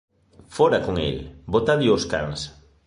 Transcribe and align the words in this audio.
Fóra 0.55 0.79
con 0.85 0.95
el! 1.07 1.17
Botádeo 1.53 1.95
ós 1.97 2.05
cans! 2.11 2.39